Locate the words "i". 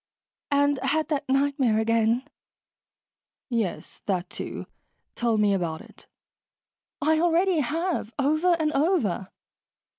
7.03-7.19